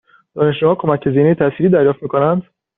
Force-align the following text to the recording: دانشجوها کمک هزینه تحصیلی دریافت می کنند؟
دانشجوها 0.35 0.75
کمک 0.75 1.07
هزینه 1.07 1.35
تحصیلی 1.35 1.69
دریافت 1.69 2.03
می 2.03 2.09
کنند؟ 2.09 2.43